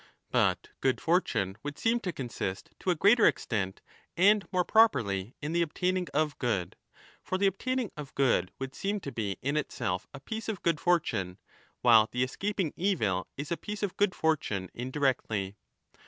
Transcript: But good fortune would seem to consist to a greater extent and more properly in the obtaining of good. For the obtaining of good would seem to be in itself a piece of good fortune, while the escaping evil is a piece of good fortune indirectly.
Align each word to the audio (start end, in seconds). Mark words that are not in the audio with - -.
But 0.31 0.69
good 0.79 0.99
fortune 0.99 1.57
would 1.61 1.77
seem 1.77 1.99
to 1.99 2.11
consist 2.11 2.71
to 2.79 2.89
a 2.89 2.95
greater 2.95 3.27
extent 3.27 3.81
and 4.17 4.47
more 4.51 4.65
properly 4.65 5.35
in 5.43 5.51
the 5.53 5.61
obtaining 5.61 6.07
of 6.11 6.39
good. 6.39 6.75
For 7.21 7.37
the 7.37 7.45
obtaining 7.45 7.91
of 7.95 8.15
good 8.15 8.49
would 8.57 8.73
seem 8.73 8.99
to 9.01 9.11
be 9.11 9.37
in 9.43 9.55
itself 9.57 10.07
a 10.11 10.19
piece 10.19 10.49
of 10.49 10.63
good 10.63 10.79
fortune, 10.79 11.37
while 11.81 12.09
the 12.11 12.23
escaping 12.23 12.73
evil 12.75 13.27
is 13.37 13.51
a 13.51 13.57
piece 13.57 13.83
of 13.83 13.95
good 13.95 14.15
fortune 14.15 14.71
indirectly. 14.73 15.55